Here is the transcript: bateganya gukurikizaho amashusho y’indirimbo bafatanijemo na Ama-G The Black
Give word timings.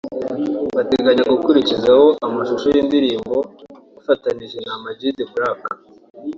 bateganya 0.75 1.23
gukurikizaho 1.33 2.07
amashusho 2.27 2.67
y’indirimbo 2.75 3.37
bafatanijemo 3.95 4.63
na 4.67 4.73
Ama-G 4.77 5.01
The 5.17 5.25
Black 5.33 5.61